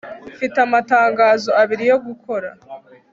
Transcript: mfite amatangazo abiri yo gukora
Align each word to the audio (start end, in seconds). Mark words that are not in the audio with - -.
mfite 0.33 0.57
amatangazo 0.67 1.49
abiri 1.61 1.83
yo 1.91 1.97
gukora 2.05 2.49